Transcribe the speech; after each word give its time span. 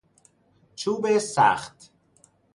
چوب 0.75 1.17
سخت 1.17 1.91